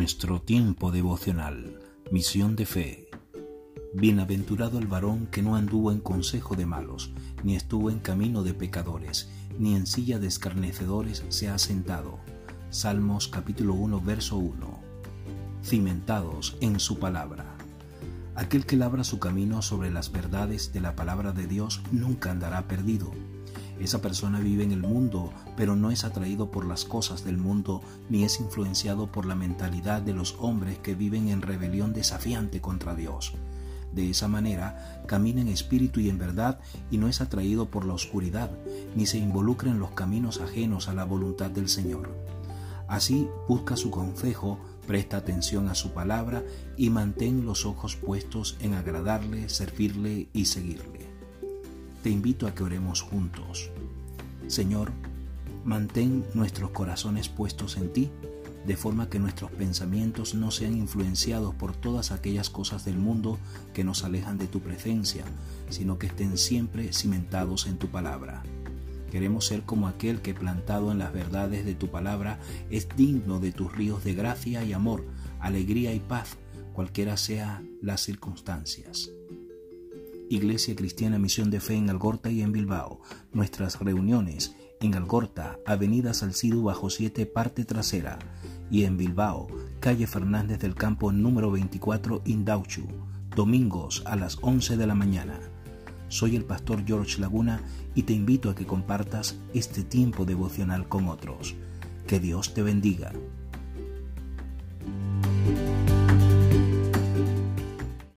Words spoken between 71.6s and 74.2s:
de tu palabra es digno de tus ríos de